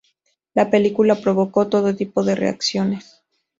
La 0.55 0.71
película 0.71 1.13
provocó 1.21 1.67
todo 1.67 1.95
tipo 1.95 2.23
de 2.23 2.33
reacciones. 2.33 3.21